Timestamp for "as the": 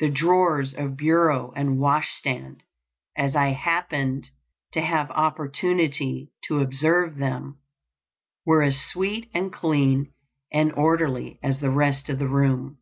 11.42-11.70